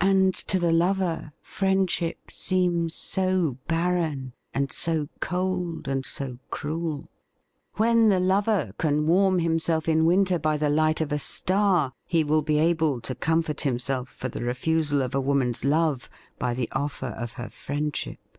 And 0.00 0.34
to 0.48 0.58
the 0.58 0.72
lover 0.72 1.34
friendship 1.42 2.30
seems 2.30 2.94
so 2.94 3.58
barren 3.68 4.32
and 4.54 4.72
so 4.72 5.10
cold 5.20 5.86
and 5.86 6.02
so 6.06 6.38
cruel! 6.48 7.10
When 7.74 8.08
the 8.08 8.18
lover 8.18 8.72
can 8.78 9.06
warm 9.06 9.38
himself 9.38 9.86
in 9.86 10.06
winter 10.06 10.38
by 10.38 10.56
the 10.56 10.70
light 10.70 11.02
of 11.02 11.12
a 11.12 11.18
star, 11.18 11.92
he 12.06 12.24
will 12.24 12.40
be 12.40 12.58
able 12.58 13.02
to 13.02 13.14
comfort 13.14 13.60
himself 13.60 14.08
for 14.08 14.30
the 14.30 14.42
refusal 14.46 15.02
of 15.02 15.14
a 15.14 15.20
woman''s 15.20 15.62
love 15.62 16.08
by 16.38 16.54
the 16.54 16.70
offer 16.72 17.08
of 17.14 17.32
her 17.32 17.50
friend 17.50 17.94
ship. 17.94 18.38